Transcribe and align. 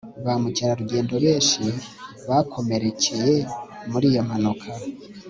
ba 0.25 0.33
mukerarugendo 0.41 1.13
benshi 1.25 1.63
bakomerekeye 2.29 3.35
muri 3.91 4.05
iyo 4.11 4.21
mpanuka 4.27 4.67